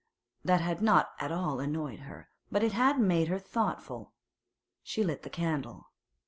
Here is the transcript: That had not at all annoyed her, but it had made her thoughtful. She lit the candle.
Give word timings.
That 0.43 0.61
had 0.61 0.81
not 0.81 1.11
at 1.19 1.31
all 1.31 1.59
annoyed 1.59 1.99
her, 1.99 2.27
but 2.51 2.63
it 2.63 2.71
had 2.71 2.99
made 2.99 3.27
her 3.27 3.37
thoughtful. 3.37 4.13
She 4.81 5.03
lit 5.03 5.21
the 5.21 5.29
candle. 5.29 5.89